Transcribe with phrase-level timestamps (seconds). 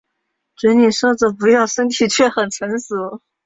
[0.55, 2.95] 嘴里说着不要身体却很诚实